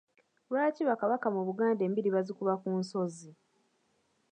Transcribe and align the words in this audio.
Lwaki 0.49 0.81
Bakabaka 0.89 1.27
mu 1.35 1.41
Buganda 1.47 1.81
embiri 1.87 2.09
bazikuba 2.15 2.53
ku 2.61 2.69
nsozi? 2.79 3.29